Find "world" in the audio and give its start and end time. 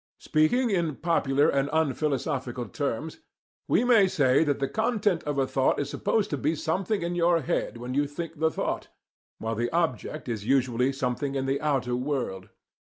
11.95-12.49